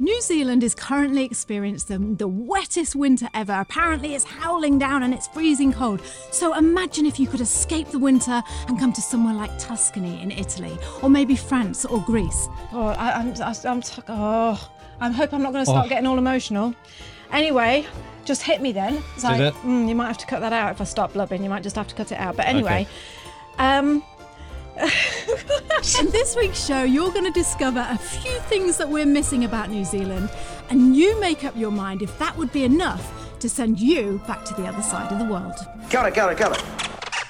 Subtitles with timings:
[0.00, 3.52] New Zealand is currently experiencing the wettest winter ever.
[3.52, 6.00] Apparently, it's howling down and it's freezing cold.
[6.32, 10.32] So, imagine if you could escape the winter and come to somewhere like Tuscany in
[10.32, 12.48] Italy, or maybe France or Greece.
[12.72, 14.70] Oh, I, I'm, I, I'm, oh,
[15.00, 15.88] I hope I'm not going to start Oh.
[15.88, 16.74] getting all emotional.
[17.30, 17.86] Anyway,
[18.24, 19.00] just hit me then.
[19.14, 19.54] It's like, it?
[19.62, 21.44] mm, you might have to cut that out if I start blubbing.
[21.44, 22.36] You might just have to cut it out.
[22.36, 22.88] But anyway,
[23.58, 24.02] um,
[24.76, 29.70] In this week's show, you're going to discover a few things that we're missing about
[29.70, 30.30] New Zealand,
[30.68, 34.44] and you make up your mind if that would be enough to send you back
[34.46, 35.54] to the other side of the world.
[35.90, 36.64] Got it, got it, got it.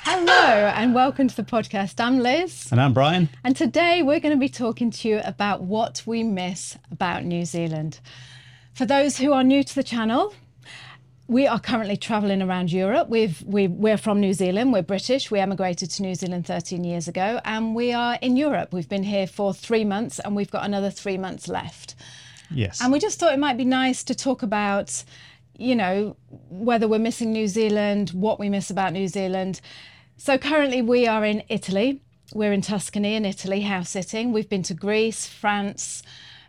[0.05, 2.03] hello and welcome to the podcast.
[2.03, 2.69] I'm Liz.
[2.71, 3.29] And I'm Brian.
[3.43, 7.45] And today we're going to be talking to you about what we miss about New
[7.45, 8.01] Zealand.
[8.73, 10.33] For those who are new to the channel,
[11.27, 13.09] we are currently travelling around Europe.
[13.09, 15.31] We've, we, we're from New Zealand, we're British.
[15.31, 18.73] We emigrated to New Zealand 13 years ago, and we are in Europe.
[18.73, 21.95] We've been here for three months, and we've got another three months left.
[22.51, 22.81] Yes.
[22.83, 25.03] And we just thought it might be nice to talk about,
[25.57, 26.17] you know,
[26.51, 29.63] whether we're missing New Zealand, what we miss about New Zealand.
[30.19, 32.03] So currently we are in Italy.
[32.35, 34.33] We're in Tuscany in Italy, house sitting.
[34.33, 36.03] We've been to Greece, France,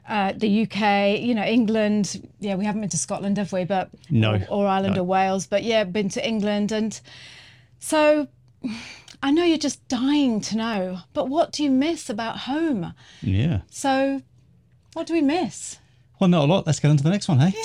[0.07, 2.27] uh, the UK, you know, England.
[2.39, 3.63] Yeah, we haven't been to Scotland, have we?
[3.65, 5.01] But No, or, or Ireland no.
[5.01, 5.47] or Wales.
[5.47, 6.99] But yeah, been to England, and
[7.79, 8.27] so
[9.23, 10.99] I know you're just dying to know.
[11.13, 12.93] But what do you miss about home?
[13.21, 13.61] yeah.
[13.69, 14.21] So,
[14.93, 15.77] what do we miss?
[16.19, 16.65] Well, not a lot.
[16.65, 17.53] Let's get on to the next one, hey?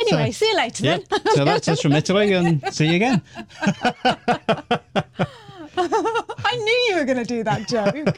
[0.00, 0.98] Anyway, So- see you later yeah.
[1.10, 1.20] then.
[1.34, 3.20] so that's us from Italy and see you again.
[5.76, 8.16] I knew you were going to do that joke.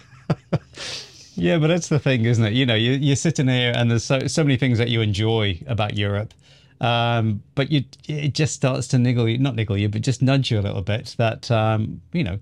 [1.40, 2.52] Yeah, but that's the thing, isn't it?
[2.52, 5.58] You know, you, you're sitting here and there's so, so many things that you enjoy
[5.66, 6.34] about Europe.
[6.82, 10.50] Um, but you, it just starts to niggle you, not niggle you, but just nudge
[10.50, 12.38] you a little bit that, um, you know,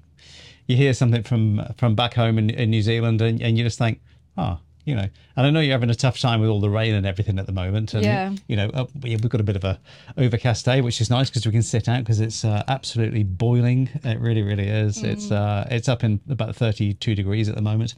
[0.67, 3.79] you hear something from from back home in, in New Zealand and, and you just
[3.79, 4.01] think,
[4.37, 6.95] oh, you know, and I know you're having a tough time with all the rain
[6.95, 7.95] and everything at the moment.
[7.95, 8.35] And, Yeah.
[8.49, 9.79] you know, uh, we- we've got a bit of a
[10.17, 13.89] overcast day, which is nice because we can sit out because it's uh, absolutely boiling.
[14.05, 14.99] It really, really is.
[14.99, 15.05] Mm.
[15.05, 17.95] It's uh, it's up in about 32 degrees at the moment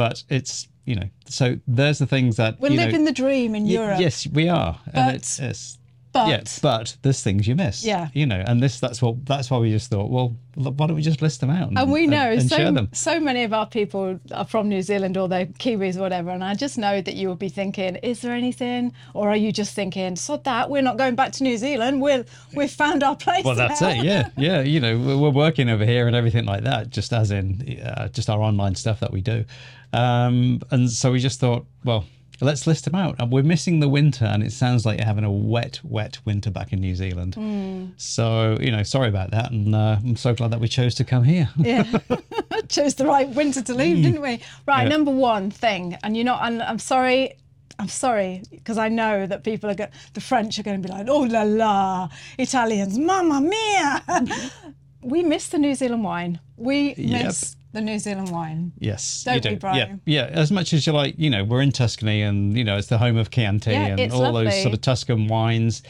[0.00, 3.64] but it's you know so there's the things that We're know, living the dream in
[3.64, 4.00] y- Europe.
[4.00, 5.78] yes we are But- it's
[6.12, 8.08] but- yeah but there's things you miss Yeah.
[8.12, 11.02] you know and this that's what that's why we just thought well why don't we
[11.02, 13.66] just list them out and, And we know and, share so, so many of our
[13.66, 16.30] people are from New Zealand or they're Kiwis or whatever.
[16.30, 18.92] And I just know that you will be thinking, is there anything?
[19.14, 22.02] Or are you just thinking, sod that, we're not going back to New Zealand.
[22.02, 23.44] We're, we've found our place.
[23.44, 26.44] well that's now." it yeah yeah you know we're, we're working over here and everything
[26.46, 29.44] like that just as in uh, just our online stuff that we do
[29.92, 32.04] um and so we just thought well
[32.40, 35.30] let's list them out we're missing the winter and it sounds like you're having a
[35.30, 37.86] wet wet winter back in new zealand Hmm.
[37.96, 41.04] so you know sorry about that and uh, i'm so glad that we chose to
[41.04, 41.84] come here Yeah.
[42.68, 44.40] Chose the right winter to leave, didn't we?
[44.66, 44.88] Right, Yeah.
[44.90, 47.32] number one thing, and you're not, and I'm sorry,
[47.80, 50.92] I'm sorry, because I know that people are going, the French are going to be
[50.94, 52.08] like, oh la la,
[52.38, 54.24] Italians, mamma mia.
[55.02, 56.38] we miss the New Zealand wine.
[56.56, 57.24] We Yep.
[57.24, 58.72] miss the New Zealand wine.
[58.78, 59.56] Yes, Don't do.
[59.56, 60.00] Brian?
[60.04, 60.30] Yeah, yeah.
[60.32, 62.98] As much as you like, you know, we're in Tuscany, and you know, it's the
[62.98, 65.82] home of Chianti Yeah, and all those sort of Tuscan wines.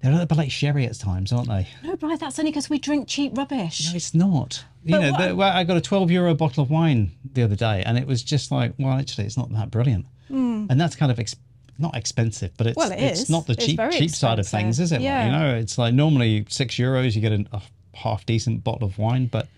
[0.00, 1.68] They're a little bit like sherry at times, aren't they?
[1.84, 3.90] No, Brian, that's only because we drink cheap rubbish.
[3.90, 4.64] No, it's not.
[4.82, 7.82] You know, the, well, I got a 12 euro bottle of wine the other day,
[7.84, 10.06] and it was just like, well, actually, it's not that brilliant.
[10.28, 10.66] Hmm.
[10.70, 11.36] And that's kind of ex-
[11.78, 12.76] not expensive, but it's.
[12.78, 14.96] Well, it it's not the It's cheap cheap side of things, is it?
[15.02, 15.32] expensive.
[15.32, 17.60] You know, it's like normally six euros, you get a
[17.92, 19.48] half decent bottle of wine, but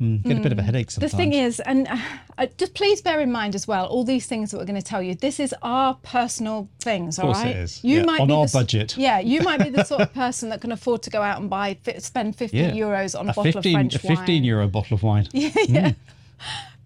[0.00, 1.00] mm, get a bit of a headache Hmm.
[1.00, 1.96] The thing is, and uh,
[2.38, 4.86] uh, just please bear in mind as well, all these things that we're going to
[4.86, 7.56] tell you, this is our personal things, all course right?
[7.56, 7.84] is.
[7.84, 8.96] You Yeah, might on be our the budget.
[8.96, 11.50] Yeah, you might be the sort of person that can afford to go out and
[11.50, 12.70] buy, spend 50 yeah.
[12.72, 14.44] euros on a, a bottle 15, of French a 15 wine.
[14.44, 15.28] euro bottle of wine.
[15.32, 15.92] yeah.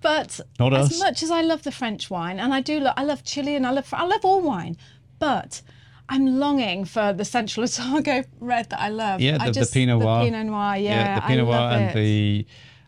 [0.00, 0.98] But Not as us.
[0.98, 3.70] much as I love the French wine, and I do, lo- I love Chilean, I
[3.70, 4.76] love, I love all wine,
[5.18, 5.62] but
[6.10, 9.22] I'm longing for the Central Otago red that I love.
[9.22, 10.18] Yeah, I the, just, the Pinot Noir.
[10.18, 11.94] The Pinot Noir, yeah, the Pinot I love Noir and it.
[11.94, 12.46] the,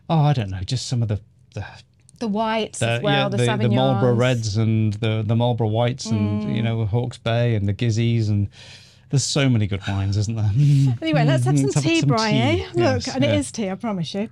[0.09, 1.19] oh, I don't know, just some of the,
[1.53, 1.65] the,
[2.19, 5.67] the whites the as well, yeah, the, the, the Marlborough Reds and the, the Marlborough
[5.67, 6.55] Whites and, Mm.
[6.55, 8.49] you know, Hawke's Bay and the Gizzies and
[9.09, 10.51] there's so many good wines, isn't there?
[11.01, 12.57] Anyway, let's have some Let's have tea, some Brian.
[12.57, 12.75] tea, Look,
[13.05, 13.31] yes, and yeah.
[13.33, 14.29] it is tea, I promise you.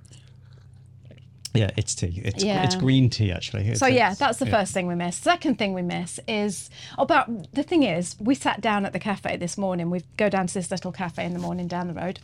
[1.54, 2.20] yeah, it's tea.
[2.22, 2.62] It's, Yeah.
[2.64, 3.68] it's green tea, actually.
[3.68, 4.58] It's, So yeah, that's the yeah.
[4.60, 5.16] first thing we miss.
[5.16, 6.68] Second thing we miss is
[6.98, 9.88] about the thing is we sat down at the cafe this morning.
[9.88, 12.20] We go down to this little cafe in the morning down the road.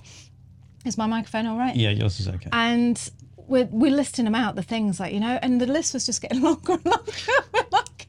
[0.85, 1.75] Is my microphone all right?
[1.75, 2.51] Yeah, yours is okay.
[2.53, 3.01] And
[3.47, 6.23] we're, we're listing them out, the things like, you know, and the list was just
[6.23, 7.13] getting longer and longer.
[7.53, 8.09] We're like,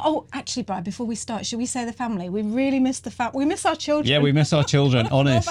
[0.00, 2.28] Oh, actually, Brad, before we start, should we say the family?
[2.28, 3.38] We really miss the family.
[3.38, 4.10] We miss our children.
[4.10, 5.06] Yeah, we miss our children.
[5.10, 5.48] honest.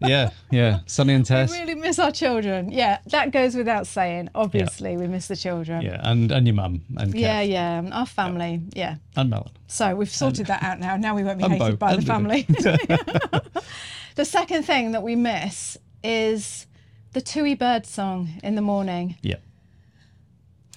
[0.00, 0.80] Yeah, yeah.
[0.86, 1.50] Sonny and Tess.
[1.50, 2.70] We really miss our children.
[2.70, 4.30] Yeah, that goes without saying.
[4.36, 5.82] Obviously, we miss the children.
[5.82, 7.18] Yeah, and and your mum and Kev.
[7.18, 7.90] Yeah, yeah.
[7.92, 8.62] Our family.
[8.72, 8.96] Yeah.
[9.16, 9.50] and Melon.
[9.66, 10.96] So we've sorted that out now.
[10.96, 12.42] Now we won't be hated Bo- by the family.
[14.14, 16.67] the second thing that we miss is
[17.12, 19.16] the Tui bird song in the morning.
[19.22, 19.36] Yeah.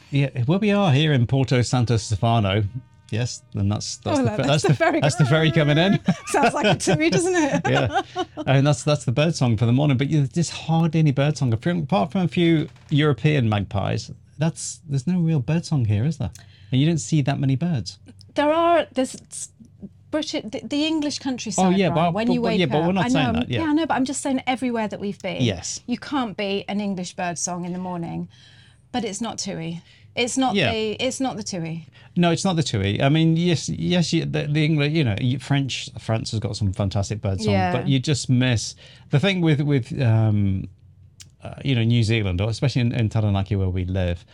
[0.10, 2.63] Yeah, where we are here in Porto Santo Stefano.
[3.12, 5.01] Yes, and that's that's Oh, the that- that's that's the the ferry.
[5.01, 6.00] that's the ferry coming in.
[6.28, 7.62] Sounds like a Tui, doesn't it?
[7.69, 8.01] yeah,
[8.45, 9.98] and that's that's the bird song for the morning.
[9.98, 14.12] But you, there's hardly any bird song apart from a few European magpies.
[14.38, 16.31] That's there's no real bird song here, is there?
[16.72, 18.00] And you don't see that many birds.
[18.36, 19.18] There are there's
[20.12, 21.66] British the, the English countryside.
[21.66, 23.08] Oh, yeah, Brian, but- when but- you but- wake yeah, but up, we're not I
[23.08, 23.63] know, saying that, yeah.
[23.63, 25.42] I know, but I'm just saying everywhere that we've been.
[25.42, 25.81] Yes.
[25.88, 28.28] you can't be an English bird song in the morning,
[28.92, 29.81] but it's not Tui.
[30.13, 30.72] It's not Yeah.
[30.74, 31.88] the it's not the Tui.
[32.18, 33.02] No, it's not the Tui.
[33.02, 36.57] I mean, yes, yes, you, the, the English, you know, you- French, France has got
[36.57, 37.72] some fantastic bird songs, Yeah.
[37.72, 38.75] but you just miss
[39.12, 40.66] the thing with with um,
[41.42, 44.25] uh, you know New Zealand, or especially in, in Taranaki where we live.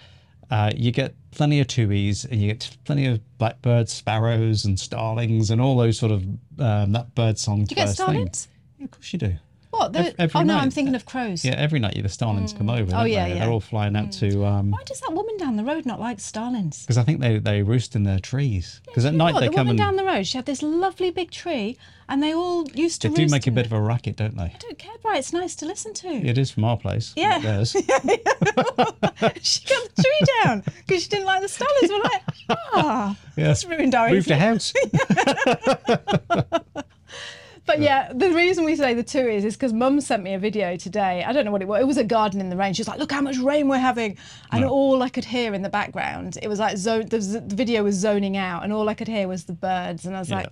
[0.50, 5.52] Uh, you get plenty of tuis and you get plenty of blackbirds, sparrows, and starlings,
[5.52, 6.24] and all those sort of
[6.60, 7.66] um, that bird song.
[7.66, 8.48] Do you get starlings?
[8.78, 9.36] Yeah, of course you do.
[9.78, 9.94] What?
[9.94, 10.64] The, Ev- every oh no, night.
[10.64, 11.46] I'm thinking of crows.
[11.46, 12.92] Yeah, every night the starlings come over.
[12.96, 13.36] Oh, yeah, they?
[13.36, 13.40] yeah.
[13.40, 14.46] They're all flying out to.
[14.46, 16.82] Um, Why does that woman down the road not like starlings?
[16.84, 18.82] because I think they, they roost in their trees.
[18.86, 19.40] Because at You know night what?
[19.42, 21.78] they the come woman and down the road, she had this lovely big tree,
[22.10, 23.66] and they all used to they do make a bit it.
[23.68, 24.44] of a racket, don't they?
[24.44, 25.20] I don't care, Bright.
[25.20, 26.08] It's nice to listen to.
[26.08, 27.14] It is from our place.
[27.16, 27.40] Yeah.
[27.40, 27.72] theirs.
[27.74, 27.84] she
[29.66, 31.90] cut the tree down because she didn't like the starlings.
[31.92, 32.24] We're like,
[32.74, 33.48] ah, Yeah.
[33.48, 34.40] that's ruined our Moved evening.
[34.40, 34.74] a house.
[37.68, 40.40] But yeah, the reason we say the Tui is is because Mum sent me a
[40.40, 41.24] video today.
[41.28, 41.82] I don't know what it was.
[41.82, 42.74] It was a garden in the rain.
[42.74, 44.18] She was like, "Look how much rain we're having,"
[44.52, 47.08] and all I could hear in the background, it was like zone.
[47.08, 50.16] The, the video was zoning out, and all I could hear was the birds, and
[50.16, 50.38] I was Yeah.
[50.38, 50.50] like,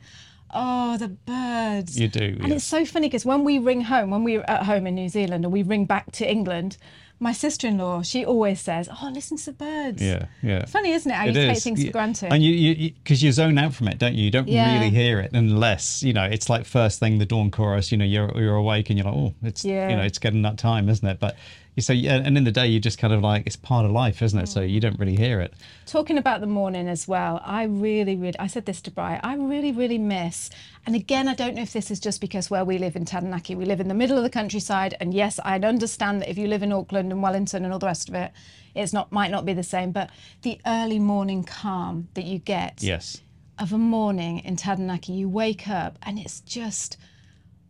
[0.53, 4.23] "Oh, the birds." You do, And it's so funny because when we ring home, when
[4.25, 6.77] we're at home in New Zealand, and we ring back to England,
[7.19, 10.65] my sister-in-law, she always says, "Oh, listen to the birds." Yeah, yeah.
[10.65, 11.15] Funny, isn't it?
[11.15, 12.33] I It you take things for granted.
[12.33, 14.25] And you, you, because you, zone out from it, don't you?
[14.25, 14.73] You don't Yeah.
[14.75, 17.91] really hear it unless you know it's like first thing the dawn chorus.
[17.91, 19.89] You know, you're you're awake and you're like, oh, it's Yeah.
[19.89, 21.19] you know, it's getting that time, isn't it?
[21.19, 21.37] But
[21.75, 23.91] you say, yeah, and in the day, you just kind of like it's part of
[23.91, 24.47] life, isn't it?
[24.47, 24.69] So Mm.
[24.69, 25.53] you don't really hear it.
[25.85, 29.35] Talking about the morning as well, I really, really, I said this to Brian, I
[29.35, 30.49] really, really miss,
[30.85, 33.55] and again, I don't know if this is just because where we live in Taranaki,
[33.55, 36.47] we live in the middle of the countryside, and yes, I understand that if you
[36.47, 38.31] live in Auckland and Wellington and all the rest of it,
[38.73, 40.09] it's not might not be the same, but
[40.43, 43.21] the early morning calm that you get Yes.
[43.59, 46.97] of a morning in Taranaki, you wake up and it's just,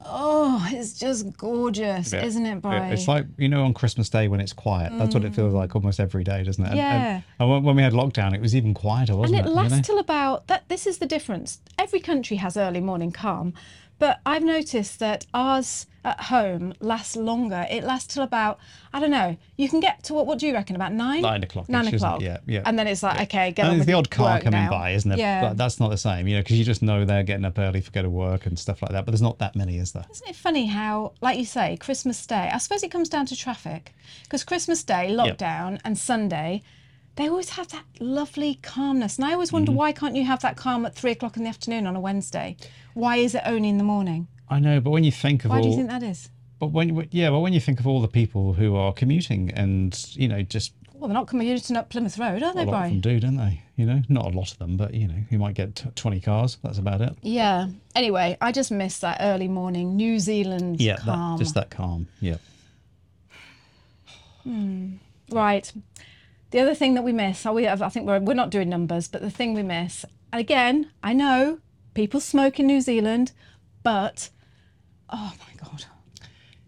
[0.06, 2.25] oh, it's just gorgeous, Yeah.
[2.25, 2.92] isn't it, Brian?
[2.92, 4.94] It's like you know on Christmas Day when it's quiet.
[4.98, 5.57] That's what it feels mm.
[5.57, 6.69] like almost every day, doesn't it?
[6.69, 7.16] And- Yeah.
[7.16, 9.40] And, and when- when we had lockdown, it was even quieter, wasn't it?
[9.40, 9.56] and it it?
[9.56, 9.84] lasts you know?
[9.84, 13.54] till about that this is the difference every country has early morning calm
[14.00, 18.59] but i've noticed that ours at home lasts longer it lasts till about
[18.94, 21.42] i don't know you can get to what what do you reckon about nine Nine
[21.44, 21.68] o'clock.
[21.68, 22.62] nine o'clock Yeah, yeah.
[22.65, 24.69] and then it's like okay get And on there's the odd car coming now.
[24.69, 25.18] by, isn't it?
[25.18, 27.57] yeah But that's not the same, you know, because you just know they're getting up
[27.57, 29.06] early for go to work and stuff like that.
[29.06, 30.06] But there's not that many, is there?
[30.12, 33.36] Isn't it funny how, like you say, Christmas Day, I suppose it comes down to
[33.36, 33.95] traffic.
[34.24, 36.62] Because Christmas Day, lockdown, and Sunday,
[37.15, 39.17] they always have that lovely calmness.
[39.17, 39.77] And I always wonder Mm-hmm.
[39.77, 42.57] why can't you have that calm at three o'clock in the afternoon on a Wednesday?
[42.94, 44.27] Why is it only in the morning?
[44.50, 46.29] I know, but when you think of Why all, do you think that is?
[46.59, 50.06] but when yeah, but when you think of all the people who are commuting and
[50.13, 52.89] you know just Well, they're not commuting up Plymouth Road, are they, a lot of
[52.91, 53.62] them do, don't they?
[53.75, 56.19] You know, not a lot of them, but you know, you might get t- twenty
[56.21, 56.57] cars.
[56.63, 57.15] That's about it.
[57.21, 57.67] Yeah.
[57.95, 61.38] Anyway, I just miss that early morning New Zealand Yeah, calm.
[61.38, 62.07] that, just that calm.
[62.22, 62.38] Yeah.
[65.31, 65.74] Right.
[66.55, 69.21] The other thing that we miss, we, I think we're, we're not doing numbers, but
[69.21, 71.59] the thing we miss, again, I know
[71.93, 73.33] people smoke in New Zealand,
[73.83, 74.29] but
[75.09, 75.83] oh my God.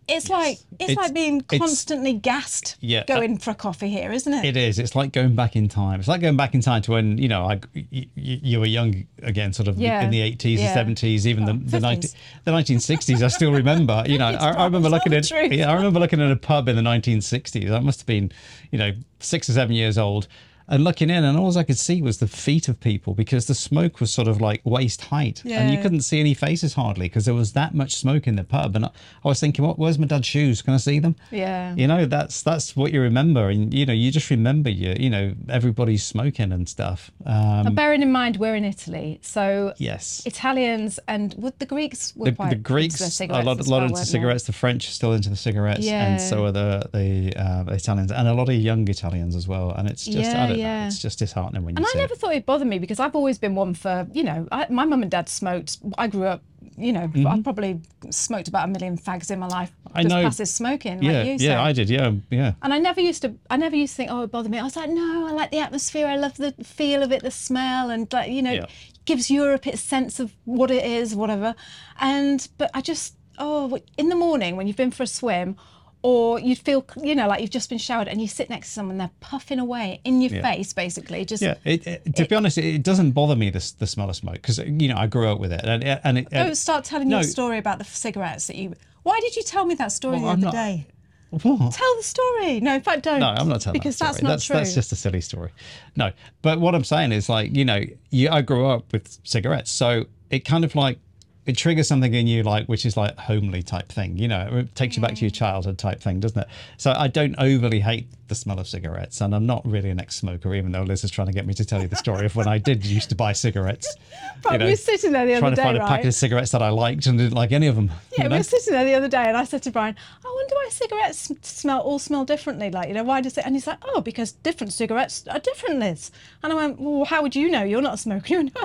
[0.09, 4.11] It's like it's, It's- like being constantly gassed Yeah, uh, going for a coffee here,
[4.11, 4.45] isn't it?
[4.45, 4.79] It is.
[4.79, 5.99] It's like going back in time.
[5.99, 9.05] It's like going back in time to when you know I, you, you were young
[9.21, 10.01] again, sort of Yeah.
[10.03, 10.69] in the eighties, Yeah.
[10.69, 11.81] the seventies, even the the, 50s.
[11.81, 12.11] 19,
[12.45, 13.21] the nineteen sixties.
[13.21, 14.03] I still remember.
[14.07, 16.75] You know, I, I remember looking at yeah, I remember looking at a pub in
[16.77, 17.69] the nineteen sixties.
[17.69, 18.31] I must have been,
[18.71, 20.27] you know, six or seven years old.
[20.69, 23.55] And looking in, and all I could see was the feet of people because the
[23.55, 27.25] smoke was sort of like waist height, and you couldn't see any faces hardly because
[27.25, 28.75] there was that much smoke in the pub.
[28.75, 28.89] And I,
[29.23, 29.79] I was thinking, what?
[29.79, 30.61] Where's my dad's shoes?
[30.61, 31.15] Can I see them?
[31.31, 31.73] Yeah.
[31.75, 35.09] You know, that's that's what you remember, and you know, you just remember you, you
[35.09, 37.11] know, everybody's smoking and stuff.
[37.25, 42.25] Um, bearing in mind we're in Italy, so yes, Italians and what the Greeks were
[42.25, 44.11] the, quite the into Greeks their a lot, a lot well, into weren't they?
[44.11, 44.43] cigarettes.
[44.43, 48.11] The French are still into the cigarettes, and so are the the, uh, the Italians,
[48.11, 49.71] and a lot of young Italians as well.
[49.71, 50.87] And it's just, Yeah, I don't don't yeah.
[50.87, 52.19] It's just disheartening when you And I never it.
[52.19, 55.01] thought it'd bother me because I've always been one for, you know, I, my mum
[55.01, 55.77] and dad smoked.
[55.97, 56.41] I grew up,
[56.77, 59.71] you know, I probably smoked about a million fags in my life.
[59.89, 59.97] Mm-hmm.
[59.97, 60.21] I know.
[60.23, 61.57] passes smoking, Yeah, like you yeah, said.
[61.57, 61.89] I did.
[61.89, 62.53] Yeah, yeah.
[62.61, 63.33] And I never used to.
[63.49, 64.59] I never used to think, oh, it bothered me.
[64.59, 66.07] I was like, no, I like the atmosphere.
[66.07, 68.65] I love the feel of it, the smell, and like, you know, Yeah.
[69.05, 71.55] gives Europe its sense of what it is, whatever.
[71.99, 75.55] And but I just, oh, in the morning when you've been for a swim,
[76.03, 78.73] or you'd feel, you know, like you've just been showered, and you sit next to
[78.73, 80.41] someone, they're puffing away in your Yeah.
[80.41, 81.25] face, basically.
[81.25, 84.09] Just Yeah, it, it- to be honest, it, it doesn't bother me the, the smell
[84.09, 86.85] of smoke because you know I grew up with it, and and it, don't start
[86.85, 87.17] telling no.
[87.17, 88.73] your story about the cigarettes that you.
[89.03, 90.87] Why did you tell me that story Well, the I'm other not- day?
[91.29, 91.41] What?
[91.73, 92.61] Tell the story.
[92.61, 93.19] No, in fact, don't.
[93.19, 94.23] No, I'm not telling because that that's story.
[94.27, 94.55] not that's, true.
[94.55, 95.49] That's just a silly story.
[95.97, 96.11] No,
[96.41, 100.05] but what I'm saying is like you know, you, I grew up with cigarettes, so
[100.29, 100.99] it kind of like
[101.47, 104.17] it triggers something in you, like which is like homely type thing.
[104.17, 105.35] You know, it takes you back to your mm.
[105.35, 106.47] childhood type thing, doesn't it?
[106.77, 110.53] So I don't overly hate the smell of cigarettes, and I'm not really an ex-smoker,
[110.53, 112.47] even though Liz is trying to get me to tell you the story of when
[112.47, 113.95] I did used to buy cigarettes.
[114.43, 115.89] But we were sitting there the other day trying to find a right?
[115.89, 117.89] packet of cigarettes that I liked and didn't like any of them.
[118.15, 120.27] Yeah, you we were sitting there the other day, and I said to Brian, "I
[120.27, 122.69] wonder why cigarettes smell all smell differently.
[122.69, 125.79] Like, you know, why does it?" And he's like, "Oh, because different cigarettes are different,
[125.79, 126.11] Liz."
[126.43, 127.63] And I went, "Well, how would you know?
[127.63, 128.57] You're not a smoker." He went,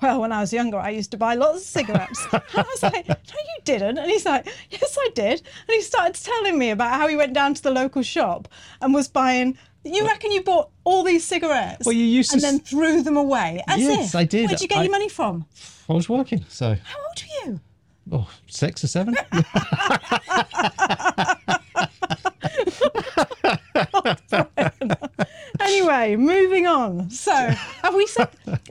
[0.00, 2.26] well, when I was younger, I used to buy lots of cigarettes.
[2.32, 5.80] And I was like, "No, you didn't." And he's like, "Yes, I did." And he
[5.82, 8.48] started telling me about how he went down to the local shop
[8.80, 9.56] and was buying.
[9.84, 11.86] You reckon you bought all these cigarettes?
[11.86, 13.62] Well, you used to and then threw them away.
[13.68, 14.16] As Yes, if.
[14.16, 14.48] I did.
[14.48, 15.46] Where'd you get I- your money from?
[15.88, 17.60] I was working, so How old were you?
[18.12, 19.16] oh, six or seven.
[25.60, 27.10] Anyway, moving on.
[27.10, 28.28] So, have we said?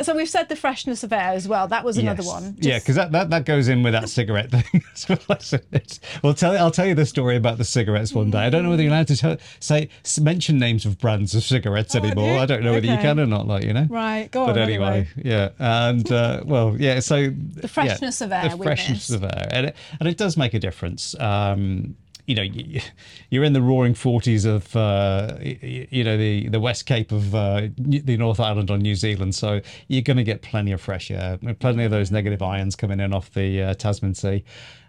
[0.07, 1.67] So we've said the freshness of air as well.
[1.67, 2.31] That was another Yes.
[2.31, 2.55] one.
[2.59, 4.81] yeah, because that, that, that goes in with that cigarette thing.
[5.09, 5.99] well as it.
[6.23, 8.37] Well, tell I'll tell you the story about the cigarettes one day.
[8.39, 9.89] I don't know whether you're allowed to tell, say
[10.21, 12.31] mention names of brands of cigarettes Oh, anymore.
[12.35, 12.37] you?
[12.39, 13.47] I don't know whether you can or not.
[13.47, 13.85] Like you know.
[13.89, 14.63] Right, go But on.
[14.63, 17.01] anyway, yeah, and uh, well, yeah.
[17.01, 20.37] So the freshness of air the we freshness of air, and it, and it does
[20.37, 21.19] make a difference.
[21.19, 21.97] Um,
[22.27, 22.81] you know, you,
[23.29, 27.69] you're in the roaring forties of, uh, you know, the, the West Cape of uh,
[27.77, 29.33] the North Island on New Zealand.
[29.33, 32.99] So you're going to get plenty of fresh air, plenty of those negative ions coming
[32.99, 34.43] in off the uh, Tasman Sea.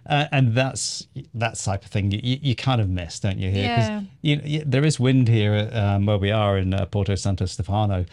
[0.04, 3.50] Uh, and that's that type of thing you, you, you kind of miss, don't you?
[3.50, 4.00] Here, Yeah.
[4.22, 8.04] you, you, there is wind here um, where we are in uh, Porto Santo Stefano,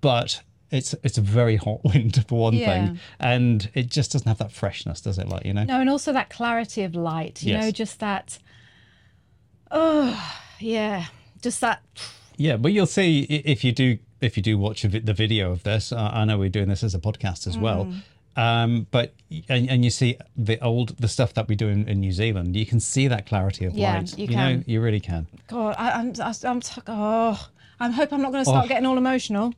[0.00, 2.66] but it's it's a very hot wind for one Yeah.
[2.66, 5.28] thing, and it just doesn't have that freshness, does it?
[5.28, 5.64] Like you know.
[5.64, 7.42] No, and also that clarity of light.
[7.42, 7.64] You Yes.
[7.64, 8.38] know, just that.
[9.70, 11.06] Oh, yeah,
[11.42, 11.82] just that.
[12.36, 15.92] Yeah, but you'll see if you do if you do watch the video of this.
[15.92, 17.86] I know we're doing this as a podcast as well.
[17.86, 18.02] Mm.
[18.36, 19.14] Um, but
[19.48, 22.56] and, and you see the old the stuff that we do in, in New Zealand,
[22.56, 24.16] you can see that clarity of Yeah, light.
[24.18, 24.64] you know, can.
[24.66, 25.26] you really can.
[25.48, 27.48] God, I, I'm, I, I'm, t- oh,
[27.80, 28.68] I hope I'm not going to start Oh.
[28.68, 29.52] getting all emotional.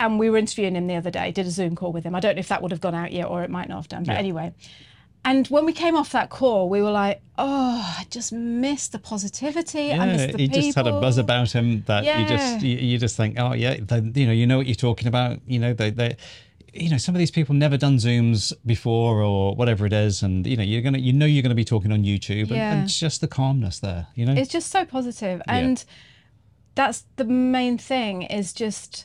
[0.00, 2.14] And we were interviewing him the other day, did a Zoom call with him.
[2.14, 3.88] I don't know if that would have gone out yet or it might not have
[3.88, 4.02] done.
[4.04, 4.18] But Yeah.
[4.18, 4.52] anyway,
[5.24, 8.98] And when we came off that call, we were like, "Oh, I just miss the
[8.98, 9.92] positivity.
[9.92, 12.62] I miss Yeah, the he people." just had a buzz about him that you just
[12.62, 15.38] you, you just think, oh yeah, they, you know, you know what you're talking about.
[15.46, 16.16] You know, they they,
[16.74, 20.44] you know, some of these people never done zooms before or whatever it is, and
[20.44, 22.72] you know, you're gonna, you know, you're gonna be talking on YouTube, and, Yeah.
[22.72, 24.08] and it's just the calmness there.
[24.16, 25.84] You know, It's just so positive, and
[26.74, 28.22] that's the main thing.
[28.22, 29.04] Is just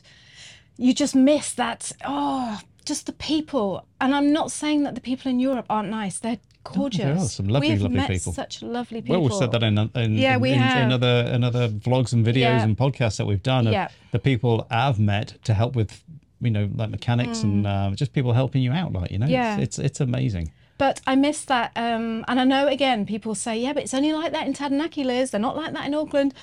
[0.76, 1.92] you just miss that.
[2.04, 3.86] Oh, just the people.
[4.00, 6.18] And I'm not saying that the people in Europe aren't nice.
[6.18, 7.00] They're gorgeous.
[7.04, 8.32] there are some lovely, We've lovely met people.
[8.32, 9.20] Such lovely people.
[9.20, 10.82] well, we've said that in in, Yeah, in, we in, have.
[10.86, 12.62] in other in other vlogs and videos Yeah.
[12.64, 13.66] and podcasts that we've done.
[13.68, 13.88] of Yeah.
[14.12, 16.02] the people I've met to help with.
[16.40, 19.30] You know, like mechanics and uh, just people helping you out, like you know, Mm.
[19.30, 19.56] Yeah.
[19.58, 20.52] it's, it's it's amazing.
[20.78, 21.72] But I miss that.
[21.74, 25.02] Um, and I know, again, people say, yeah, but it's only like that in Taranaki,
[25.02, 25.32] Liz.
[25.32, 26.34] They're not like that in Auckland.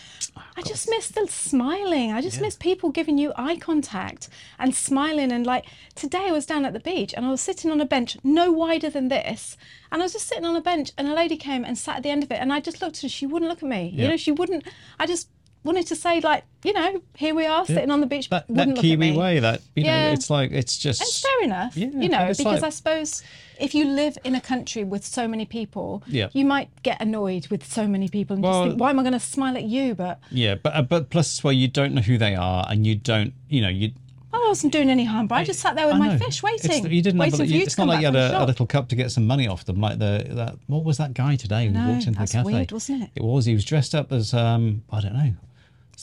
[0.57, 2.11] I just miss the smiling.
[2.11, 4.27] I just miss people giving you eye contact
[4.59, 5.31] and smiling.
[5.31, 5.65] And like
[5.95, 8.51] today, I was down at the beach and I was sitting on a bench no
[8.51, 9.55] wider than this.
[9.89, 12.03] And I was just sitting on a bench and a lady came and sat at
[12.03, 12.35] the end of it.
[12.41, 13.09] And I just looked at her.
[13.09, 13.89] She wouldn't look at me.
[13.93, 14.65] You know, she wouldn't.
[14.99, 15.29] I just
[15.63, 18.29] wanted to say, like, you know, here we are sitting on the beach.
[18.29, 21.87] That that Kiwi way, that you know, it's like it's just It's fair enough, Yeah,
[21.87, 23.23] you know, because like- I suppose
[23.59, 26.29] if you live in a country with so many people, Yeah.
[26.33, 29.03] you might get annoyed with so many people and Well- just think, why am I
[29.03, 29.95] going to smile at you?
[29.95, 32.85] But Yeah, but uh, but plus as well, you don't know who they are, and
[32.85, 33.91] you don't, you know, you.
[34.33, 37.01] I wasn't doing any harm, but I just sat there with my fish waiting, you
[37.01, 38.95] didn't waiting a, for you It's not like you had a, a little cup to
[38.95, 40.57] get some money off them, like the that.
[40.67, 42.43] What was that guy today who walked into the cafe?
[42.43, 43.09] weird, wasn't it?
[43.15, 43.45] It was.
[43.45, 45.33] He was dressed up as um, I don't know.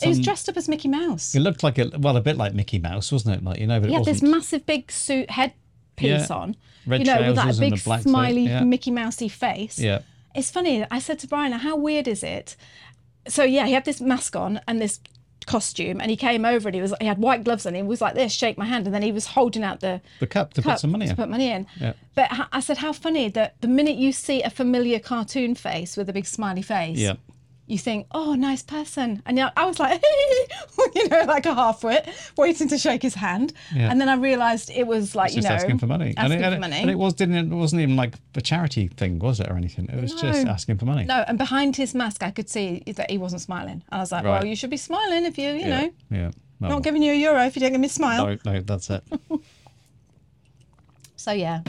[0.00, 1.34] He was dressed up as Mickey Mouse.
[1.34, 3.44] It looked like a well, a bit like Mickey Mouse, wasn't it?
[3.44, 5.30] Like you know, but had this massive big suit
[6.02, 6.36] headpiece Yeah.
[6.36, 6.56] on,
[6.86, 8.62] Red you know, with that big a black suit, smiley yeah.
[8.64, 9.78] Mickey Mousey face.
[9.78, 10.00] Yeah.
[10.34, 10.84] It's funny.
[10.90, 12.56] I said to Brian, "How weird is it?"
[13.28, 15.00] So yeah, he had this mask on and this
[15.46, 17.74] costume, and he came over and he was he had white gloves on.
[17.74, 20.26] He was like this, shake my hand, and then he was holding out the the
[20.26, 21.16] cup to cup put some money to in.
[21.16, 21.66] put money in.
[21.80, 21.92] Yeah.
[22.14, 26.08] But i said, how funny that the minute you see a familiar cartoon face with
[26.08, 27.14] a big smiley face, Yeah.
[27.66, 29.22] You think, oh, nice person.
[29.24, 30.02] And yeah, I was like,
[30.94, 33.52] you know, like a half-wit, waiting to shake his hand.
[33.74, 33.90] Yeah.
[33.90, 36.12] And then I realised it was like, It's you know, asking for money.
[36.16, 36.76] Asking and, it, and, for it, money.
[36.82, 39.88] and it was didn't it wasn't even like a charity thing, was it, or anything?
[39.88, 41.04] It was just asking for money.
[41.04, 43.82] no, and behind his mask, I could see that he wasn't smiling.
[43.90, 44.32] I was like, Right.
[44.40, 45.80] well, you should be smiling if you, you yeah.
[45.80, 46.30] know, Yeah.
[46.60, 48.26] No, not giving you a euro if you don't give me a smile.
[48.26, 49.02] no, no, that's it.
[51.16, 51.60] So yeah,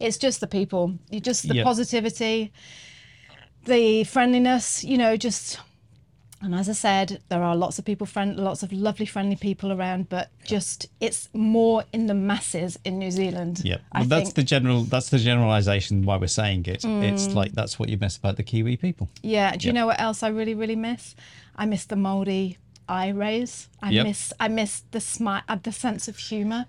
[0.00, 0.98] it's just the people.
[1.10, 1.64] You just the Yep.
[1.64, 2.52] positivity,
[3.66, 4.82] the friendliness.
[4.84, 5.60] You know, just
[6.42, 9.72] and as I said, there are lots of people friend, lots of lovely, friendly people
[9.72, 10.08] around.
[10.08, 13.62] But just it's more in the masses in New Zealand.
[13.64, 14.32] Yeah, well, that's think.
[14.32, 14.34] Mm.
[14.36, 14.82] the general.
[14.84, 16.84] That's the generalization why we're saying it.
[16.84, 19.08] It's like that's what you miss about the Kiwi people.
[19.22, 19.56] Yeah.
[19.56, 21.14] Do you know what else I really, really miss?
[21.56, 22.56] I miss the Māori
[22.88, 23.68] eye raise.
[23.82, 24.06] I Yep.
[24.06, 24.32] miss.
[24.38, 26.66] I miss the smile, uh, the sense of humour.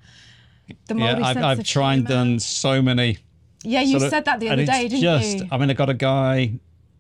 [0.87, 2.09] The Yeah, Māori I've, sense I've of tried humour.
[2.09, 3.17] done so many.
[3.63, 5.47] Yeah, you said that the other day, didn't just, you?
[5.51, 6.53] I mean, I got a guy,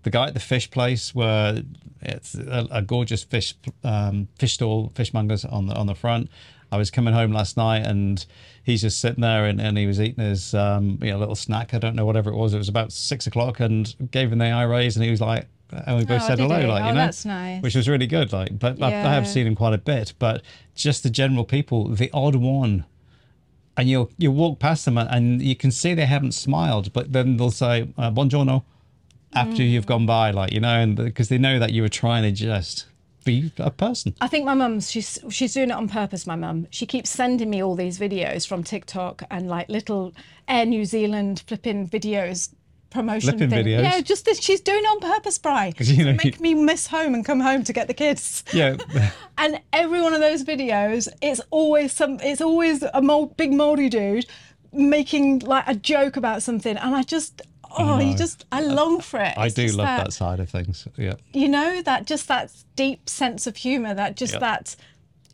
[0.07, 1.61] the guy at the fish place where
[2.01, 6.29] it's a, a gorgeous fish um, fish stall, fishmongers on the on the front.
[6.71, 8.25] I was coming home last night and
[8.63, 11.73] he's just sitting there and, and he was eating his um, you know, little snack.
[11.73, 12.53] I don't know whatever it was.
[12.53, 15.47] It was about six o'clock and gave him the eye raise and he was like,
[15.71, 16.65] and we both Oh, said hello, he?
[16.67, 17.61] like Oh, you know, that's nice.
[17.61, 18.31] which was really good.
[18.31, 20.13] Like, but I, I have seen him quite a bit.
[20.19, 20.41] But
[20.75, 22.85] just the general people, the odd one
[23.77, 27.37] and you'll you walk past them and you can see they haven't smiled, but then
[27.37, 28.63] they'll say uh, "buongiorno"
[29.33, 29.71] after Mm.
[29.71, 32.31] you've gone by, like you know, and because they know that you were trying to
[32.31, 32.85] just
[33.25, 34.15] be a person.
[34.21, 36.25] I think my mum's she's she's doing it on purpose.
[36.25, 40.13] My mum, she keeps sending me all these videos from TikTok and like little
[40.47, 42.49] Air New Zealand flipping videos,
[42.89, 43.65] promotion Flipping thing.
[43.65, 43.83] videos?
[43.83, 44.39] Yeah, just this.
[44.41, 45.73] She's doing it on purpose, Bri.
[45.79, 48.45] you know, make me miss home and come home to get the kids.
[48.53, 48.77] Yeah,
[49.37, 52.19] And every one of those videos, it's always some.
[52.21, 54.25] It's always a mold, big Māori dude
[54.71, 57.41] making like a joke about something, and I just.
[57.79, 59.37] Oh, you just, I long for it.
[59.37, 60.13] I It's do love that.
[60.13, 60.87] side of things.
[60.97, 64.39] Yeah, you know that just that deep sense of humor that just Yeah.
[64.39, 64.75] that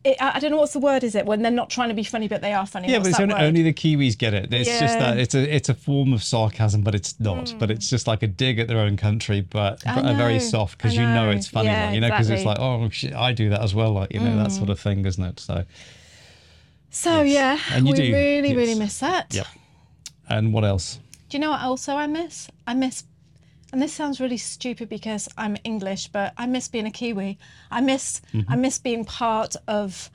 [0.04, 1.96] it, I I don't know what's the word is it when they're not trying to
[1.96, 4.34] be funny but they are funny yeah, What's but it's only, only the Kiwis get
[4.34, 4.54] it.
[4.54, 7.54] It's just that it's a it's a form of sarcasm, but it's not.
[7.58, 7.76] But hmm.
[7.76, 10.96] it's just like a dig at their own country, but I a very soft because
[10.96, 13.50] you know it's funny, Yeah, like, you know, because it's like oh shit, I do
[13.50, 14.72] that as well, like you know that sort hmm.
[14.72, 15.40] of thing, isn't it?
[15.40, 15.64] So
[16.90, 19.44] so yeah And you we do, really really miss that yeah.
[20.30, 21.00] And what else?
[21.34, 23.06] Do you know what also I miss I miss
[23.72, 27.40] and this sounds really stupid because I'm English but I miss being a Kiwi
[27.72, 28.52] I miss Mm-hmm.
[28.54, 30.12] I miss being part of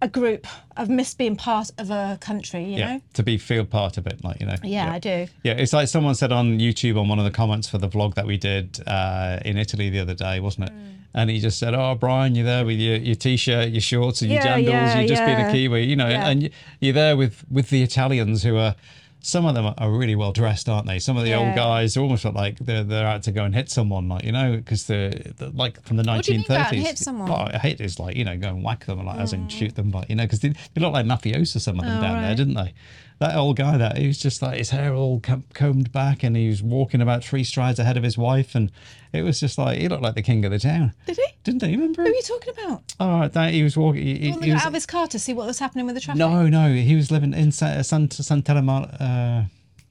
[0.00, 3.64] a group I've missed being part of a country you Yeah, know to be feel
[3.64, 4.54] part of it, like you know.
[4.62, 7.68] yeah, I do Yeah, it's like someone said on YouTube on one of the comments
[7.68, 10.72] for the vlog that we did uh, in Italy the other day, wasn't it?
[10.72, 10.92] Mm.
[11.14, 14.30] And he just said, "Oh, Brian, you're there with your, your t-shirt, your shorts, and
[14.30, 14.66] your Yeah, jandals.
[14.68, 16.28] yeah, you're just being a Kiwi, you know, Yeah.
[16.28, 18.76] and you're there with with the Italians who are
[19.26, 21.00] some of them are really well dressed, aren't they?
[21.00, 21.38] Some of the Yeah.
[21.40, 24.22] old guys are almost look like they're they're out to go and hit someone, like
[24.22, 26.66] you know, because they're, they're like from the What do you mean go out and
[26.68, 26.86] thirties.
[26.86, 27.28] hit someone?
[27.28, 29.48] Well, I hate is like you know go and whack them, like as in oh.
[29.48, 32.00] shoot them, but you know, because they, they look like mafioso some of them Oh,
[32.02, 32.72] down there, didn't they?
[33.18, 35.20] That old guy, that he was just like his hair all
[35.54, 38.70] combed back, and he was walking about three strides ahead of his wife, and
[39.12, 40.92] it was just like he looked like the king of the town.
[41.06, 41.24] Did he?
[41.42, 41.74] Didn't he?
[41.76, 42.02] Remember?
[42.02, 42.94] Who are you talking about?
[43.00, 44.02] Right, that he was walking.
[44.02, 46.18] He, he- was- out of his car to see what was happening with the traffic.
[46.18, 49.44] no, no, he was living in Sa- San Santelmo, uh,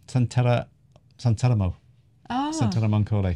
[0.07, 0.67] Santella,
[1.17, 1.73] Santelmo,
[2.29, 2.51] Oh.
[2.53, 3.33] Santella Moncole.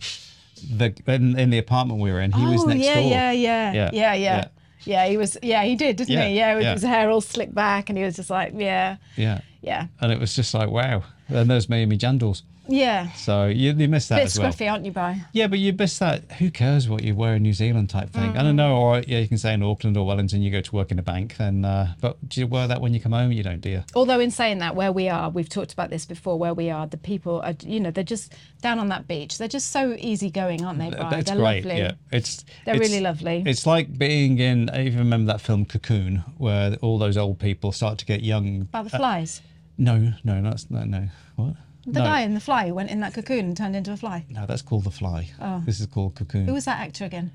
[0.71, 3.03] The in, in the apartment we were in, he was oh, next yeah, door.
[3.09, 4.47] yeah, yeah, Yeah, yeah, yeah,
[4.83, 5.07] yeah.
[5.07, 5.37] he was.
[5.41, 6.35] Yeah, he did, didn't Yeah, he?
[6.35, 6.73] Yeah, with yeah.
[6.73, 10.19] his hair all slicked back, and he was just like, yeah, yeah, yeah, and it
[10.19, 11.03] was just like wow.
[11.27, 12.41] And there's Miami Jandals.
[12.69, 13.11] Yeah.
[13.13, 14.51] So you, you missed that Bit as well.
[14.51, 15.15] scruffy, aren't you, Bri?
[15.33, 16.31] Yeah, but you missed that.
[16.33, 18.37] Who cares what you wear in New Zealand type thing?
[18.37, 18.75] I don't know.
[18.77, 21.01] Or yeah, you can say in Auckland or Wellington, you go to work in a
[21.03, 21.35] bank.
[21.37, 23.31] Then, uh, but do you wear that when you come home?
[23.31, 23.83] You don't, do you?
[23.95, 26.37] Although in saying that, where we are, we've talked about this before.
[26.37, 29.37] Where we are, the people are, you know, they're just down on that beach.
[29.37, 30.99] They're just so easygoing, aren't they, Bri?
[31.19, 31.65] It's they're great.
[31.65, 31.79] lovely.
[31.81, 33.43] Yeah, it's They're it's- really lovely.
[33.45, 34.69] It's like being in.
[34.69, 38.61] I even remember that film Cocoon, where all those old people start to get young.
[38.61, 39.41] About the flies.
[39.77, 41.07] No, no, that's no, no.
[41.35, 41.55] What?
[41.93, 43.97] The no, guy in the fly who went in that cocoon and turned into a
[43.97, 44.25] fly.
[44.29, 45.29] no, that's called The Fly.
[45.41, 45.61] Oh.
[45.65, 46.45] This is called Cocoon.
[46.45, 47.31] Who was that actor again?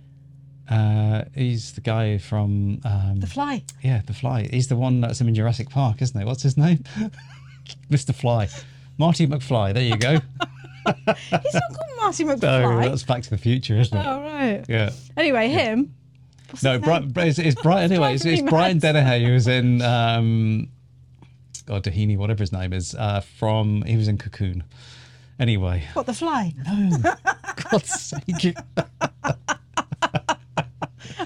[0.69, 2.81] Uh, he's the guy from.
[2.85, 3.65] Um, The fly.
[3.83, 4.49] yeah, The Fly.
[4.51, 6.25] He's the one that's in Jurassic Park, isn't he?
[6.25, 6.85] What's his name?
[7.91, 8.15] Mr.
[8.15, 8.49] Fly.
[8.99, 9.75] Marty McFly.
[9.75, 10.13] There you go.
[10.87, 12.41] He's not called Marty McFly.
[12.83, 14.07] No, that's Back to the Future, isn't it?
[14.07, 14.65] oh right.
[14.69, 14.91] Yeah.
[15.17, 15.95] Anyway, him.
[16.51, 17.09] What's No, his Bri- name?
[17.11, 17.91] Bri- it's, it's Brian.
[17.91, 18.79] Anyway, it's, it's Brian.
[18.79, 20.69] Dennehy who was in um,
[21.67, 22.95] God Dahini, whatever his name is.
[22.95, 24.65] Uh, from he was in Cocoon.
[25.41, 26.55] Anyway, What the fly?
[26.67, 26.99] No.
[27.71, 28.55] God's sake,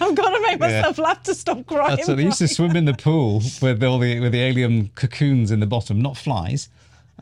[0.00, 1.96] I'm gonna make myself laugh to stop crying.
[1.96, 4.88] that's what they used to swim in the pool with all the with the alien
[4.94, 6.68] cocoons in the bottom, not flies,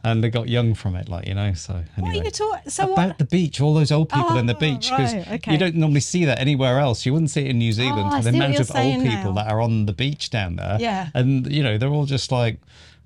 [0.05, 1.53] and they got young from it, like you know.
[1.55, 2.21] So What anyway.
[2.21, 2.71] are you talking?
[2.71, 3.19] So about what?
[3.19, 5.53] the beach, all those old people in the Oh, beach, because right, okay.
[5.53, 7.05] you don't normally see that anywhere else.
[7.05, 8.11] You wouldn't see it in New Zealand.
[8.13, 9.43] Oh, the amount of old people now.
[9.43, 10.77] that are on the beach down there.
[10.81, 11.09] Yeah.
[11.15, 12.59] And, you know, they're all just like,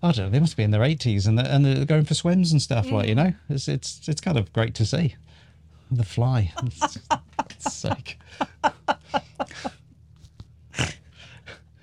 [0.02, 2.14] I don't know, they must be in their 80s and they're, and they're going for
[2.14, 3.16] swims and stuff, like, you Mm.
[3.24, 3.32] know?
[3.50, 5.14] It's, it's, it's kind of great to see.
[5.90, 6.52] The fly.
[7.58, 8.18] Sake.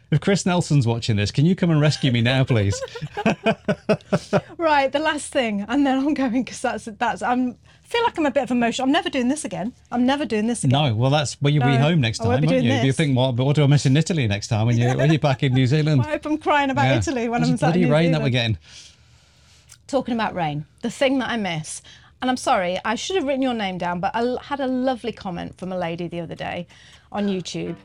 [0.09, 2.79] If Chris Nelson's watching this, can you come and rescue me now, please?
[4.57, 7.21] Right, the last thing, and then I'm going because that's that's.
[7.21, 8.83] I'm I feel like I'm a bit of emotion.
[8.83, 9.71] I'm never doing this again.
[9.91, 10.89] I'm never doing this again.
[10.89, 12.69] No, well, that's when you'll be home next time, won't won't you?
[12.69, 15.09] doing You think, what, what do I miss in Italy next time when, you, when
[15.09, 16.01] you're back in New Zealand?
[16.05, 16.97] I hope I'm crying about Yeah.
[16.97, 18.57] Italy when It's I'm bloody New rain that we're getting.
[19.87, 21.81] Talking about rain, the thing that I miss,
[22.21, 25.13] and I'm sorry, I should have written your name down, but I had a lovely
[25.13, 26.67] comment from a lady the other day
[27.13, 27.77] on YouTube.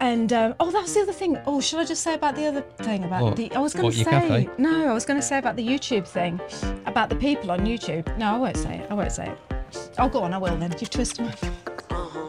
[0.00, 1.38] And um, oh, that was the other thing.
[1.46, 3.36] Oh, should I just say about the other thing about What?
[3.36, 3.52] the?
[3.54, 4.48] I was going What, to your say cafe?
[4.58, 4.88] no.
[4.88, 6.40] I was going to say about the YouTube thing,
[6.86, 8.04] about the people on YouTube.
[8.18, 8.90] No, I won't say it.
[8.90, 9.38] I won't say it.
[9.98, 10.34] Oh, go on.
[10.34, 10.74] I will then.
[10.78, 11.34] You've twisted my.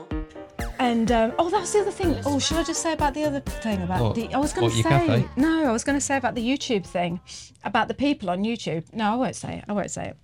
[0.80, 2.16] And um, oh, that's the other thing.
[2.24, 4.14] Oh, should I just say about the other thing about What?
[4.14, 4.32] the?
[4.32, 5.28] I was going What, to your say cafe?
[5.36, 5.66] no.
[5.68, 7.20] I was going to say about the YouTube thing,
[7.64, 8.84] about the people on YouTube.
[8.92, 9.64] No, I won't say it.
[9.68, 10.16] I won't say it.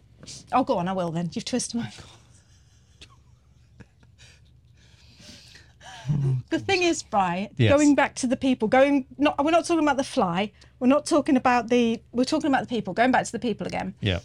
[0.53, 0.87] Oh, go on.
[0.87, 1.29] I will then.
[1.33, 1.91] You've twisted my.
[6.51, 7.71] the thing is, Bri, Yes.
[7.73, 10.53] going back to the people, going not we're not talking about the fly.
[10.79, 12.01] We're not talking about the.
[12.13, 12.95] We're talking about the people.
[12.95, 13.95] Going back to the people again.
[14.01, 14.21] Yeah.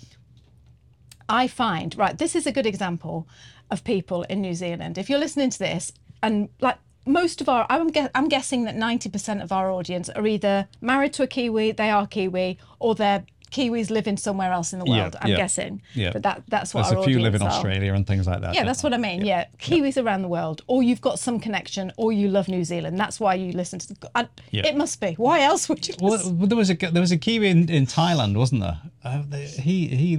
[1.31, 3.27] I find, right, this is a good example
[3.69, 4.97] of people in New Zealand.
[4.97, 8.75] If you're listening to this, and like most of our, I'm, gue- I'm guessing that
[8.75, 13.25] 90% of our audience are either married to a Kiwi, they are Kiwi, or they're
[13.51, 15.15] Kiwis living somewhere else in the Yeah, world.
[15.21, 15.81] I'm yeah, guessing.
[15.93, 16.11] yeah.
[16.13, 17.49] But that that's what There's our a few live in are.
[17.49, 18.53] Australia and things like that.
[18.55, 19.25] Yeah, that's what I mean.
[19.25, 22.99] Yeah, Kiwis around the world, or you've got some connection, or you love New Zealand.
[22.99, 23.87] That's why you listen to.
[23.93, 24.67] The, I, Yeah.
[24.67, 25.13] It must be.
[25.13, 25.95] Why else would you?
[26.01, 26.37] Well, listen?
[26.37, 28.79] well, there was a there was a Kiwi in, in Thailand, wasn't there?
[29.03, 30.15] Uh, he he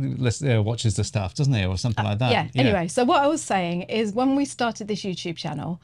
[0.51, 2.33] uh, watches the stuff, doesn't he, or something like that?
[2.33, 2.49] yeah.
[2.55, 5.81] Anyway, so what I was saying is when we started this YouTube channel,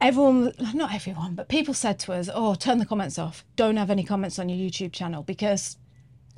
[0.00, 3.44] everyone, not everyone, but people said to us, "Oh, turn the comments off.
[3.56, 5.76] Don't have any comments on your YouTube channel because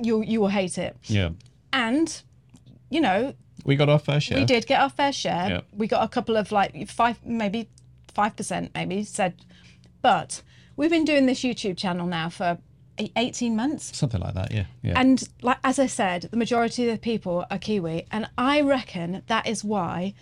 [0.02, 1.30] you you will hate it." yeah.
[1.72, 2.22] And
[2.90, 3.34] you know,
[3.64, 4.38] We got our fair share.
[4.38, 5.48] we did get our fair share.
[5.48, 5.60] Yeah.
[5.76, 7.68] We got a couple of like five, maybe
[8.14, 9.34] five percent, maybe said,
[10.02, 10.42] but
[10.76, 12.58] we've been doing this YouTube channel now for
[12.98, 13.96] 18 months.
[13.96, 14.52] something like that.
[14.52, 15.00] Yeah, yeah.
[15.00, 19.22] And like as I said, the majority of the people are Kiwi, and I reckon
[19.28, 20.14] that is why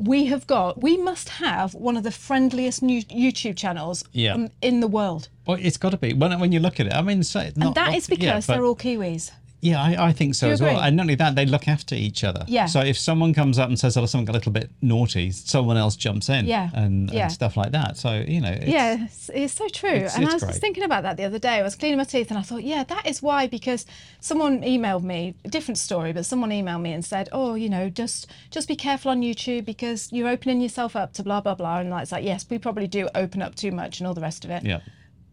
[0.00, 0.82] we have got.
[0.82, 4.34] We must have one of the friendliest new YouTube channels Yeah.
[4.34, 6.94] um, in the world, well, it's got to be when when you look at it.
[6.94, 9.30] I mean, so, not, and that not- is because yeah, they're all Kiwis.
[9.62, 10.80] Yeah, I, I think so as well.
[10.80, 12.44] And not only that, they look after each other.
[12.48, 12.64] Yeah.
[12.66, 15.76] So if someone comes up and says, "Oh, something got a little bit naughty," someone
[15.76, 16.46] else jumps in.
[16.46, 17.24] Yeah, And, yeah.
[17.24, 17.96] and stuff like that.
[17.98, 18.52] So you know.
[18.52, 19.90] It's, Yeah, it's, it's so true.
[19.90, 20.54] it's- and I was great.
[20.56, 21.58] thinking about that the other day.
[21.58, 23.46] I was cleaning my teeth and I thought, yeah, that is why.
[23.48, 23.84] Because
[24.20, 27.90] someone emailed me, a different story, but someone emailed me and said, oh, you know,
[27.90, 31.78] just just be careful on YouTube because you're opening yourself up to blah blah blah.
[31.80, 34.44] And it's like, yes, we probably do open up too much and all the rest
[34.46, 34.62] of it.
[34.64, 34.80] Yeah.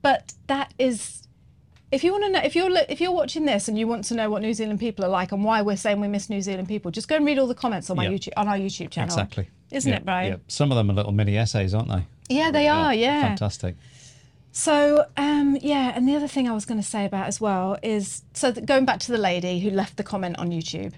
[0.01, 1.23] But that is.
[1.89, 4.13] If you want to know, if you're if you're watching this and you want to
[4.15, 6.67] know what New Zealand people are like and why we're saying we miss New Zealand
[6.67, 8.11] people, just go and read all the comments on my Yeah.
[8.11, 9.13] YouTube on our YouTube channel.
[9.13, 9.49] Exactly.
[9.71, 10.31] Isn't Yeah, it, Brian?
[10.33, 10.37] Yeah.
[10.49, 12.05] Some of them are little mini essays, aren't they?
[12.29, 12.93] Yeah, they are.
[12.93, 13.21] Yeah.
[13.21, 13.75] Fantastic.
[14.51, 17.77] So, um, yeah, and the other thing I was going to say about as well
[17.83, 20.93] is so going back to the lady who left the comment on YouTube,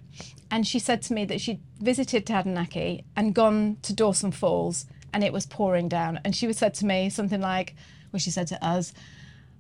[0.50, 5.24] and she said to me that she'd visited Taranaki and gone to Dawson Falls and
[5.24, 6.20] it was pouring down.
[6.24, 7.76] And she said to me something like,
[8.12, 8.94] well, she said to us,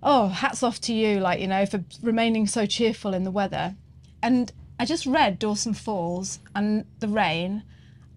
[0.01, 3.75] Oh, hats off to you, like, you know, for remaining so cheerful in the weather.
[4.23, 7.63] And I just read Dawson Falls and the rain,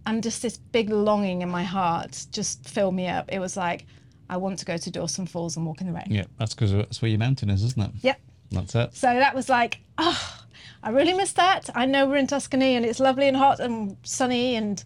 [0.07, 3.29] and just this big longing in my heart just filled me up.
[3.33, 3.87] It was like,
[4.31, 6.07] I want to go to Dawson Falls and walk in the rain.
[6.09, 7.91] Yeah, that's because that's where your mountain is, isn't it?
[8.03, 8.21] Yep.
[8.53, 8.95] That's it.
[8.95, 10.45] So that was like, oh,
[10.83, 11.71] I really miss that.
[11.75, 14.83] I know we're in Tuscany and it's lovely and hot and sunny, and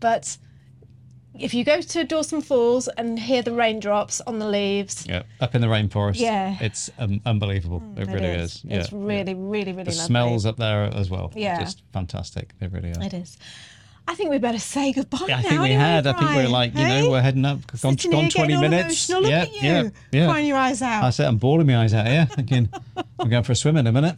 [0.00, 0.36] but
[1.40, 5.54] if you go to Dawson Falls and hear the raindrops on the leaves, Yeah, up
[5.54, 6.20] in the rainforest.
[6.20, 6.56] Yeah.
[6.60, 7.82] it's um, unbelievable.
[7.96, 8.56] it, it really is.
[8.56, 8.64] is.
[8.64, 9.92] Yeah, It's really, really, really the lovely.
[9.94, 11.32] smells up there as well.
[11.34, 11.60] Yeah.
[11.60, 12.52] just fantastic.
[12.60, 13.02] They really are.
[13.02, 13.36] It is.
[14.08, 15.26] I think we better say goodbye.
[15.26, 16.06] Yeah, I think we had.
[16.06, 17.02] I think we're like, you hey?
[17.02, 17.58] know, we're heading up.
[17.80, 19.08] Gone, gone here 20 all minutes.
[19.08, 20.26] Look yeah, at you, yeah, yeah.
[20.26, 21.02] crying your eyes out.
[21.02, 22.26] I said I'm bawling my eyes out here.
[22.30, 22.68] Thinking
[23.18, 24.16] I'm going for a swim in a minute.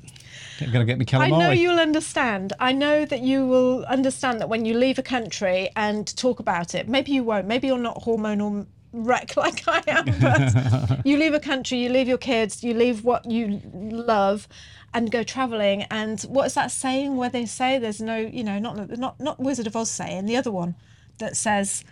[0.61, 2.53] I'm going to get me I know you'll understand.
[2.59, 6.75] I know that you will understand that when you leave a country and talk about
[6.75, 7.47] it, maybe you won't.
[7.47, 12.09] Maybe you're not hormonal wreck like I am, but you leave a country, you leave
[12.09, 14.49] your kids, you leave what you love
[14.95, 18.99] and go traveling and what's that saying where they say there's no, you know, not
[18.99, 20.75] not not Wizard of Oz saying, the other one
[21.19, 21.85] that says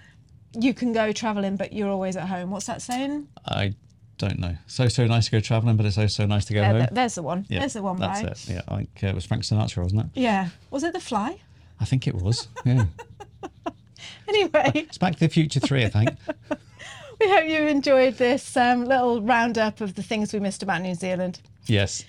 [0.58, 2.50] you can go traveling but you're always at home.
[2.50, 3.28] What's that saying?
[3.46, 3.74] I
[4.18, 4.56] don't know.
[4.66, 6.78] So so nice to go traveling, but it's so so nice to go Yeah, home.
[6.80, 7.46] th- there's the one.
[7.48, 8.32] Yeah, there's the one, That's right?
[8.32, 8.48] it.
[8.48, 10.06] Yeah, I think uh, it was Frank Sinatra, wasn't it?
[10.20, 10.48] Yeah.
[10.70, 11.38] Was it the fly?
[11.80, 12.48] I think it was.
[12.64, 12.86] Yeah,
[14.28, 14.72] Anyway.
[14.74, 16.10] it's Back to the Future Three, I think.
[17.18, 20.94] We hope you enjoyed this um, little roundup of the things we missed about New
[20.94, 21.40] Zealand.
[21.64, 22.04] yes,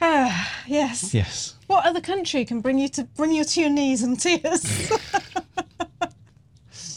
[0.00, 1.14] Ah, yes.
[1.14, 1.54] yes.
[1.68, 4.90] What other country can bring you to bring you to your knees in tears?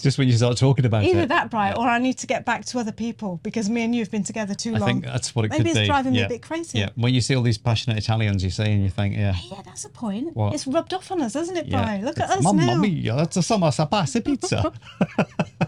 [0.02, 1.08] Just when you start talking about it.
[1.10, 1.30] Either it.
[1.30, 4.02] that, Bright, or I need to get back to other people because me and you
[4.02, 4.88] have been together too I long.
[4.90, 5.86] think that's what it Maybe could it's be.
[5.86, 6.80] driving me a bit crazy.
[6.80, 9.62] Yeah, when you see all these passionate Italians, you see, and you think, yeah, Yeah,
[9.64, 10.36] that's a point.
[10.36, 10.54] What?
[10.54, 11.84] It's rubbed off on us, hasn't it, yeah.
[11.84, 12.06] Brian?
[12.06, 12.76] Look at It's, us Mamma now.
[12.78, 14.72] mia, that's a summer sapase pizza.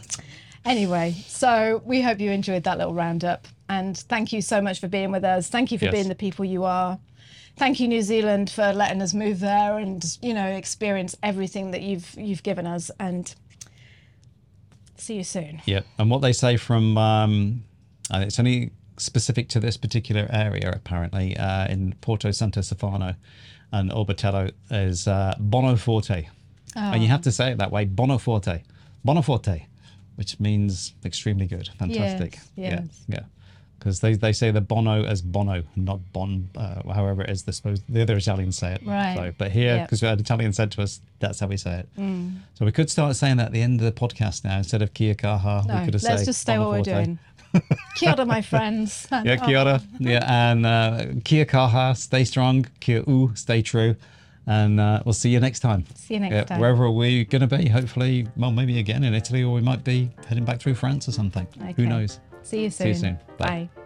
[0.65, 3.47] Anyway, so we hope you enjoyed that little roundup.
[3.67, 5.49] And thank you so much for being with us.
[5.49, 5.93] Thank you for Yes.
[5.93, 6.99] being the people you are.
[7.57, 11.81] Thank you, New Zealand, for letting us move there and, you know, experience everything that
[11.81, 12.89] you've you've given us.
[12.99, 13.33] And
[15.03, 15.61] see you soon.
[15.65, 17.63] yeah, and what they say from, um,
[18.11, 23.15] and it's only specific to this particular area apparently uh, in Porto Santo Stefano
[23.71, 26.27] and Orbetello is uh, Bono Forte,
[26.75, 28.61] and you have to say it that way, Bono Forte,
[29.03, 29.65] Bono Forte,
[30.15, 32.39] which means extremely good, fantastic.
[32.55, 32.69] yes.
[32.71, 33.23] Yeah, yeah.
[33.83, 37.51] Because they, they say the Bono as Bono, not Bon, uh, however it is the
[37.51, 38.81] supposed the other Italians say it.
[38.85, 39.13] Right.
[39.17, 41.89] So, but here, because an Italian said to us, that's how we say it.
[42.53, 44.93] So we could start saying that at the end of the podcast now instead of
[44.93, 45.65] Kia kaha.
[45.67, 47.19] No, we could have let's just stay what we're doing.
[47.95, 49.05] Kia ora, my friends.
[49.11, 49.81] Yeah, kia ora.
[49.99, 52.65] Yeah, and uh, Kia kaha, stay strong.
[52.79, 53.97] Kia u, stay true.
[54.47, 55.83] And uh, we'll see you next time.
[55.95, 56.59] See you next Yeah, time.
[56.61, 60.09] Wherever we're going to be, hopefully, well, maybe again in Italy, or we might be
[60.27, 61.47] heading back through France or something.
[61.75, 62.19] Who knows?
[62.43, 62.87] See you soon.
[62.87, 63.19] you soon.
[63.37, 63.69] Bye.
[63.75, 63.83] Bye.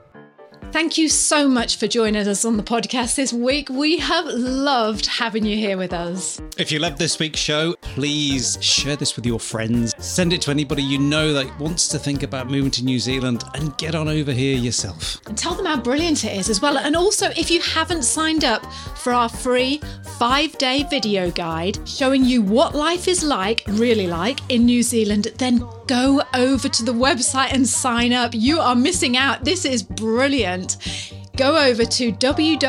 [0.71, 3.69] Thank you so much for joining us on the podcast this week.
[3.69, 6.41] We have loved having you here with us.
[6.57, 9.95] If you love this week's show, please share this with your friends.
[9.97, 13.43] Send it to anybody you know that wants to think about moving to New Zealand
[13.53, 15.21] and get on over here yourself.
[15.25, 16.77] And tell them how brilliant it is as well.
[16.77, 18.63] And also, if you haven't signed up
[19.07, 19.79] for our free
[20.19, 25.31] five day video guide showing you what life is like, really like, in New Zealand,
[25.37, 28.31] then go over to the website and sign up.
[28.33, 29.45] You are missing out.
[29.45, 31.13] This is brilliant.
[31.37, 32.61] Go over to www.nzahead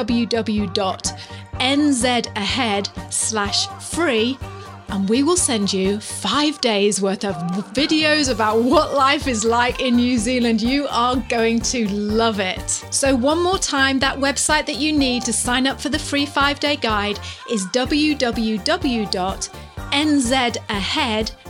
[3.12, 4.38] slash free
[4.88, 7.34] and we will send you five days worth of
[7.74, 10.60] videos about what life is like in New Zealand.
[10.62, 12.68] You are going to love it.
[12.90, 16.26] So, one more time, that website that you need to sign up for the free
[16.26, 17.18] five day guide
[17.50, 18.18] is www.nzahead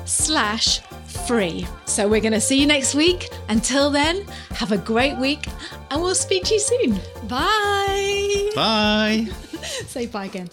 [0.04, 0.80] slash
[1.26, 1.66] free.
[1.84, 3.30] So, we're going to see you next week.
[3.48, 5.46] Until then, have a great week
[5.90, 7.00] and we'll speak to you soon.
[7.28, 8.50] Bye.
[8.54, 9.28] Bye.
[9.86, 10.48] Say bye again.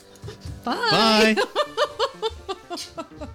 [0.63, 1.35] Bye.
[1.35, 1.43] Bye.
[2.75, 3.34] ハハハ。